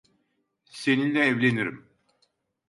[0.71, 1.87] Seninle evlenirim.